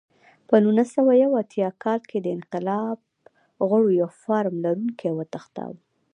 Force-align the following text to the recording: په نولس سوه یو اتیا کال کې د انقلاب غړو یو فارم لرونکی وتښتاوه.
په 0.47 0.55
نولس 0.63 0.89
سوه 0.97 1.11
یو 1.23 1.31
اتیا 1.41 1.69
کال 1.83 2.01
کې 2.09 2.17
د 2.21 2.27
انقلاب 2.37 2.97
غړو 3.67 3.89
یو 4.01 4.09
فارم 4.21 4.55
لرونکی 4.65 5.09
وتښتاوه. 5.13 5.79